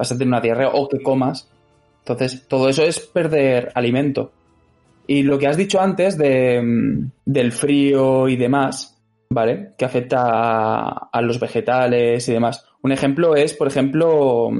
[0.00, 1.48] vas a tener una diarrea o que comas?
[2.00, 4.32] Entonces, todo eso es perder alimento.
[5.06, 9.74] Y lo que has dicho antes de, mm, del frío y demás, ¿vale?
[9.76, 12.64] Que afecta a, a los vegetales y demás.
[12.82, 14.50] Un ejemplo es, por ejemplo,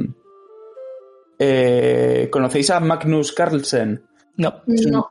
[1.38, 4.03] eh, ¿conocéis a Magnus Carlsen?
[4.37, 4.62] No.
[4.66, 5.11] No.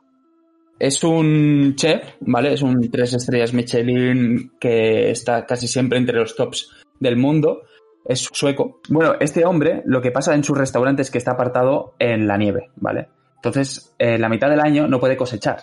[0.78, 2.54] Es un chef, ¿vale?
[2.54, 7.62] Es un tres estrellas Michelin que está casi siempre entre los tops del mundo.
[8.10, 8.80] Es sueco.
[8.88, 12.36] Bueno, este hombre, lo que pasa en su restaurante es que está apartado en la
[12.36, 13.08] nieve, ¿vale?
[13.36, 15.58] Entonces, eh, la mitad del año no puede cosechar.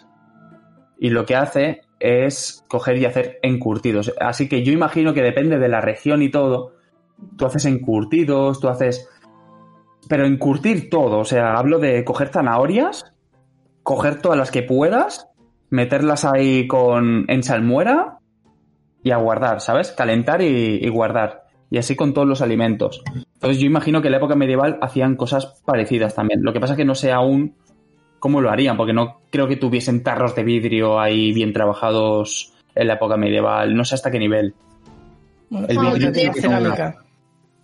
[0.97, 4.13] Y lo que hace es coger y hacer encurtidos.
[4.21, 6.75] Así que yo imagino que depende de la región y todo.
[7.38, 9.10] Tú haces encurtidos, tú haces...
[10.07, 13.13] Pero encurtir todo, o sea, hablo de coger zanahorias,
[13.83, 15.27] coger todas las que puedas,
[15.69, 18.19] meterlas ahí con en salmuera
[19.03, 19.91] y a guardar, ¿sabes?
[19.91, 21.46] Calentar y guardar.
[21.69, 23.03] Y así con todos los alimentos.
[23.34, 26.43] Entonces yo imagino que en la época medieval hacían cosas parecidas también.
[26.43, 27.56] Lo que pasa es que no sé aún
[28.19, 32.88] cómo lo harían, porque no creo que tuviesen tarros de vidrio ahí bien trabajados en
[32.88, 33.75] la época medieval.
[33.75, 34.53] No sé hasta qué nivel.
[35.51, 37.03] El vidrio tiene que cerámica.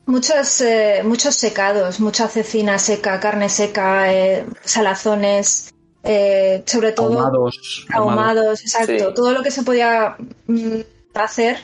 [0.06, 7.86] Muchos, eh, muchos secados, mucha cecina seca, carne seca, eh, salazones, eh, sobre todo Ahumados.
[7.94, 9.08] ahumados, exacto.
[9.08, 9.14] Sí.
[9.16, 10.80] Todo lo que se podía mm,
[11.14, 11.58] hacer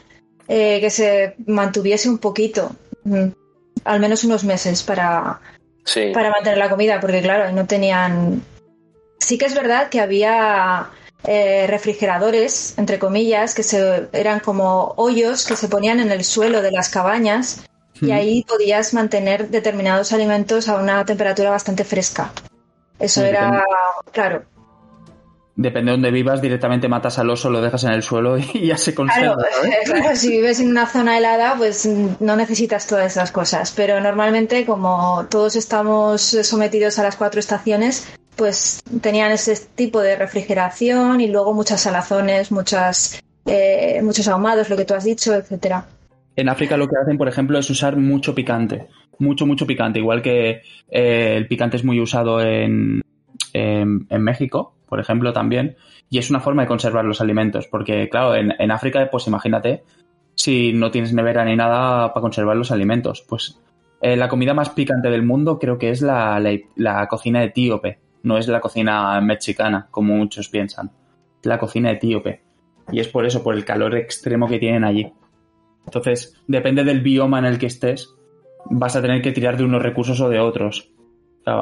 [0.50, 2.72] eh, que se mantuviese un poquito,
[3.04, 3.28] mm,
[3.86, 5.40] al menos unos meses para,
[5.86, 6.12] Sí.
[6.14, 8.42] para mantener la comida, porque claro, no tenían.
[9.20, 10.90] Sí que es verdad que había
[11.26, 16.62] eh, refrigeradores, entre comillas, que se, eran como hoyos que se ponían en el suelo
[16.62, 17.62] de las cabañas
[18.02, 22.32] y ahí podías mantener determinados alimentos a una temperatura bastante fresca.
[22.98, 23.66] Eso era,
[24.14, 24.44] claro,
[25.62, 28.78] Depende de dónde vivas, directamente matas al oso, lo dejas en el suelo y ya
[28.78, 29.46] se Claro, conserva.
[29.84, 33.74] claro, si vives en una zona helada, pues no necesitas todas esas cosas.
[33.76, 40.16] Pero normalmente, como todos estamos sometidos a las cuatro estaciones, pues tenían ese tipo de
[40.16, 45.86] refrigeración y luego muchas salazones, muchas, eh, muchos ahumados, lo que tú has dicho, etcétera.
[46.38, 48.88] En África lo que hacen, por ejemplo, es usar mucho picante.
[49.18, 50.00] Mucho, mucho picante.
[50.00, 53.02] Igual que eh, el picante es muy usado en,
[53.52, 55.78] en, en México, por ejemplo, también.
[56.10, 57.68] Y es una forma de conservar los alimentos.
[57.68, 59.84] Porque, claro, en, en África, pues imagínate,
[60.36, 63.24] si no tienes nevera ni nada para conservar los alimentos.
[63.28, 63.60] Pues
[64.02, 68.00] eh, la comida más picante del mundo creo que es la, la, la cocina etíope.
[68.24, 70.92] No es la cocina mexicana, como muchos piensan.
[71.44, 72.42] La cocina etíope.
[72.92, 75.14] Y es por eso, por el calor extremo que tienen allí.
[75.86, 78.14] Entonces, depende del bioma en el que estés,
[78.66, 80.92] vas a tener que tirar de unos recursos o de otros.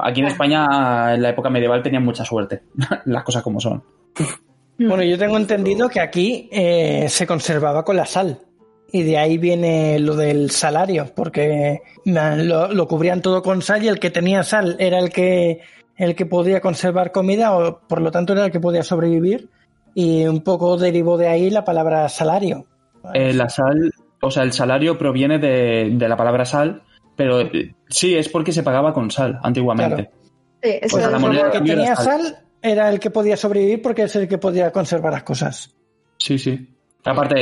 [0.04, 2.64] Aquí en España, en la época medieval, tenían mucha suerte,
[3.06, 3.84] las cosas como son.
[4.80, 8.40] Bueno, yo tengo entendido que aquí eh, se conservaba con la sal.
[8.92, 14.00] Y de ahí viene lo del salario, porque lo cubrían todo con sal y el
[14.00, 15.60] que tenía sal era el que,
[15.98, 19.50] el que podía conservar comida, o por lo tanto era el que podía sobrevivir.
[19.94, 22.66] Y un poco derivó de ahí la palabra salario.
[23.14, 26.84] Eh, la sal, o sea, el salario proviene de, de la palabra sal,
[27.18, 30.10] pero eh, sí, es porque se pagaba con sal antiguamente.
[30.64, 32.06] Sí, eso Pues a la es- moneda el que tenía sal.
[32.22, 35.76] sal era el que podía sobrevivir porque es el que podía conservar las cosas.
[36.18, 36.74] Sí, sí.
[37.04, 37.36] Aparte,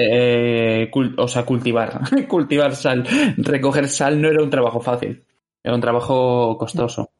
[0.81, 3.05] eh, cul- o sea, cultivar, cultivar sal,
[3.37, 5.23] recoger sal no era un trabajo fácil,
[5.63, 7.11] era un trabajo costoso.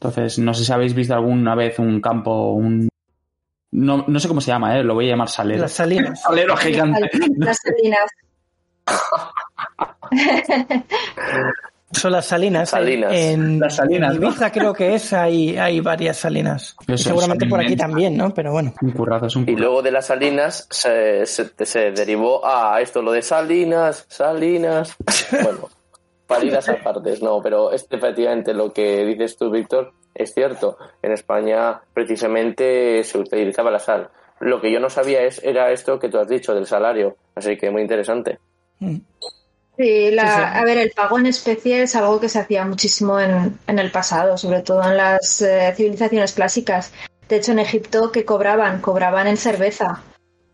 [0.00, 2.88] Entonces, no sé si habéis visto alguna vez un campo, un...
[3.72, 4.82] No, no sé cómo se llama, ¿eh?
[4.84, 5.62] lo voy a llamar salero.
[5.62, 6.22] Las salinas.
[6.26, 7.10] Salero gigante.
[7.36, 8.10] Las sardinas.
[11.92, 12.68] Son las salinas.
[12.68, 13.12] Salinas.
[13.14, 14.28] En, Las salinas, en ¿no?
[14.28, 16.76] Ibiza creo que es, hay, hay varias salinas.
[16.86, 18.32] Eso, Seguramente por aquí también, ¿no?
[18.34, 18.74] Pero bueno.
[18.82, 23.00] Un currazo, es un Y luego de las salinas se, se, se derivó a esto,
[23.00, 24.96] lo de salinas, salinas.
[25.42, 25.68] Bueno,
[26.26, 30.76] paridas apartes, no, pero es efectivamente lo que dices tú, Víctor, es cierto.
[31.02, 34.10] En España precisamente se utilizaba la sal.
[34.40, 37.56] Lo que yo no sabía es era esto que tú has dicho del salario, así
[37.56, 38.38] que muy interesante.
[38.80, 40.42] Sí, la- Sí, sí.
[40.60, 43.90] a ver, el pago en especie es algo que se hacía muchísimo en, en el
[43.92, 46.92] pasado, sobre todo en las eh, civilizaciones clásicas.
[47.28, 48.80] De hecho, en Egipto, ¿qué cobraban?
[48.80, 50.02] Cobraban en cerveza.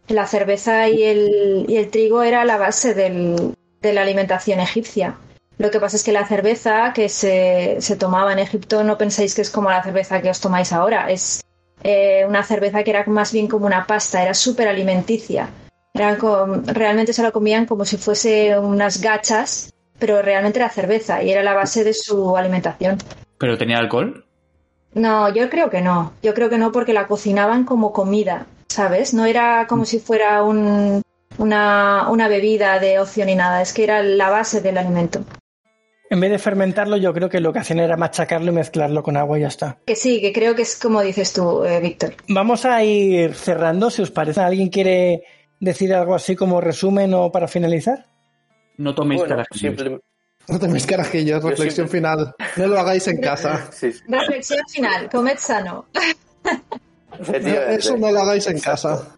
[0.09, 5.15] La cerveza y el, y el trigo era la base del- de la alimentación egipcia.
[5.57, 9.35] Lo que pasa es que la cerveza que se, se tomaba en Egipto no penséis
[9.35, 11.11] que es como la cerveza que os tomáis ahora.
[11.11, 11.41] Es
[11.83, 15.49] eh, una cerveza que era más bien como una pasta, era súper alimenticia.
[15.97, 21.23] Era com- realmente se la comían como si fuese unas gachas, pero realmente era cerveza
[21.23, 22.99] y era la base de su alimentación.
[23.39, 24.27] ¿Pero tenía alcohol?
[24.95, 26.13] No, yo creo que no.
[26.21, 29.15] Yo creo que no porque la cocinaban como comida, ¿sabes?
[29.15, 31.01] No era como si fuera un-
[31.39, 35.21] una, una bebida de ocio ni nada, es que era la base del alimento.
[36.11, 39.17] En vez de fermentarlo, yo creo que lo que hacían era machacarlo y mezclarlo con
[39.17, 39.79] agua y ya está.
[39.87, 42.15] Que sí, que creo que es como dices tú, eh, Víctor.
[42.29, 44.41] Vamos a ir cerrando, si os parece.
[44.41, 45.23] ¿Alguien quiere
[45.65, 48.07] decir algo así como resumen o para finalizar?
[48.77, 49.77] No toméis Bueno, carajillos.
[49.81, 50.01] simple-
[50.49, 52.35] No tenéis carajillos, reflexión siempre- final.
[52.57, 53.69] No lo hagáis en casa.
[53.73, 55.87] sí, sí, Reflexión final, comed sano.
[57.69, 59.17] Eso no lo hagáis en casa.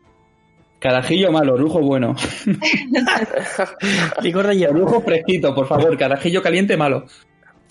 [0.78, 2.14] Carajillo malo, orujo bueno.
[4.22, 4.82] Licor de hierbas.
[4.82, 5.96] Orujo fresquito, por favor.
[5.96, 7.06] Carajillo caliente malo.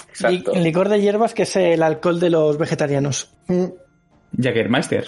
[0.10, 0.54] Exacto.
[0.54, 3.32] Li- Licor de hierbas, que es el alcohol de los vegetarianos.
[3.48, 3.66] Mm.
[4.42, 5.06] Jägermeister.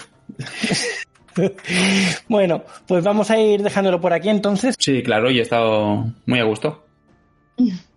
[2.28, 4.74] Bueno, pues vamos a ir dejándolo por aquí entonces.
[4.78, 6.84] Sí, claro, y he estado muy a gusto.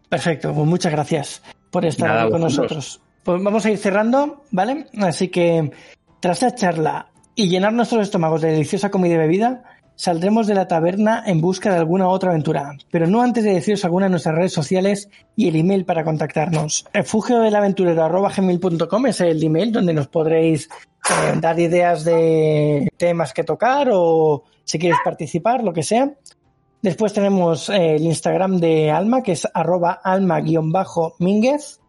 [0.09, 2.71] Perfecto, pues muchas gracias por estar Nada, aquí con vosotros.
[2.71, 3.01] nosotros.
[3.23, 4.87] Pues vamos a ir cerrando, ¿vale?
[4.99, 5.71] Así que
[6.19, 9.63] tras la charla y llenar nuestros estómagos de deliciosa comida y bebida,
[10.01, 13.85] saldremos de la taberna en busca de alguna otra aventura, pero no antes de deciros
[13.85, 16.87] alguna de nuestras redes sociales y el email para contactarnos.
[16.91, 18.09] Refugio del aventurero
[19.07, 20.69] es el email donde nos podréis
[21.07, 26.11] eh, dar ideas de temas que tocar o si quieres participar, lo que sea.
[26.81, 31.79] Después tenemos eh, el Instagram de Alma, que es arroba alma-mínguez.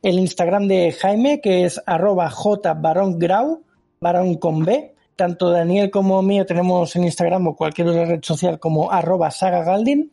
[0.00, 3.62] El Instagram de Jaime, que es arroba jbarongrau,
[4.00, 4.94] barón con B.
[5.18, 10.12] Tanto Daniel como mío tenemos en Instagram o cualquier otra red social como arroba sagagaldin.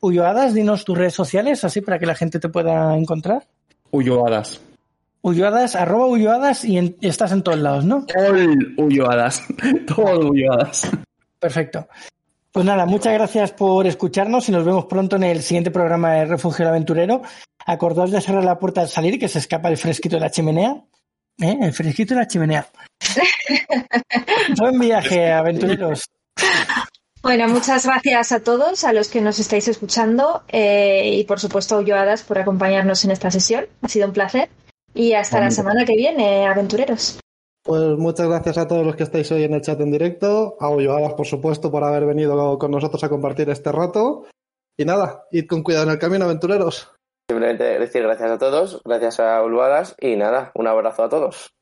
[0.00, 3.46] Ulloadas, dinos tus redes sociales, así para que la gente te pueda encontrar.
[3.90, 4.58] Ulloadas.
[5.20, 8.06] Ulloadas, arroba Ulloadas y en- estás en todos lados, ¿no?
[8.16, 9.42] All Ulloadas.
[9.86, 10.90] Todo Ulloadas.
[11.38, 11.86] Perfecto.
[12.50, 16.24] Pues nada, muchas gracias por escucharnos y nos vemos pronto en el siguiente programa de
[16.24, 17.20] Refugio del Aventurero.
[17.66, 20.82] Acordaos de cerrar la puerta al salir, que se escapa el fresquito de la chimenea.
[21.40, 21.58] ¿Eh?
[21.60, 22.66] El fresquito de la chimenea.
[24.58, 26.04] Buen viaje, aventureros.
[27.22, 31.76] Bueno, muchas gracias a todos, a los que nos estáis escuchando eh, y por supuesto
[31.76, 33.66] a Ulloadas por acompañarnos en esta sesión.
[33.82, 34.48] Ha sido un placer.
[34.94, 37.20] Y hasta la semana que viene, aventureros.
[37.62, 40.68] Pues muchas gracias a todos los que estáis hoy en el chat en directo, a
[40.70, 44.24] Ulloadas, por supuesto, por haber venido con nosotros a compartir este rato.
[44.76, 46.90] Y nada, id con cuidado en el camino, aventureros.
[47.30, 51.52] Simplemente decir gracias a todos, gracias a Ulvaras y nada, un abrazo a todos.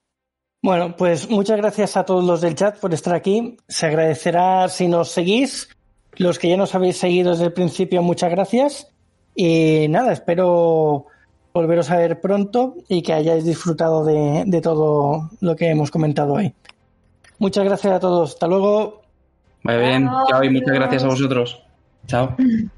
[0.63, 3.59] Bueno, pues muchas gracias a todos los del chat por estar aquí.
[3.69, 5.69] Se agradecerá si nos seguís.
[6.17, 8.91] Los que ya nos habéis seguido desde el principio, muchas gracias.
[9.35, 11.05] Y nada, espero
[11.53, 16.33] volveros a ver pronto y que hayáis disfrutado de, de todo lo que hemos comentado
[16.33, 16.55] hoy.
[17.39, 18.33] Muchas gracias a todos.
[18.33, 19.03] Hasta luego.
[19.65, 20.09] Vaya bien.
[20.31, 21.63] Chao, y muchas gracias a vosotros.
[22.07, 22.35] Chao.